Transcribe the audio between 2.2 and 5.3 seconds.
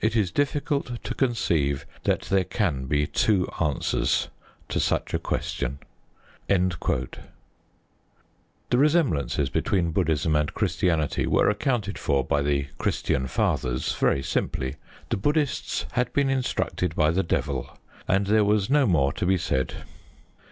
there can be two answers to such a